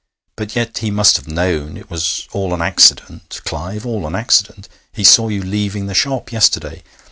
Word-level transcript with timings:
But 0.35 0.55
yet 0.55 0.79
he 0.79 0.89
must 0.89 1.15
have 1.17 1.27
known.... 1.27 1.77
It 1.77 1.91
was 1.91 2.27
all 2.31 2.55
an 2.55 2.61
accident, 2.63 3.39
Clive 3.45 3.85
all 3.85 4.07
an 4.07 4.15
accident. 4.15 4.67
He 4.91 5.03
saw 5.03 5.27
you 5.27 5.43
leaving 5.43 5.85
the 5.85 5.93
shop 5.93 6.31
yesterday. 6.31 6.81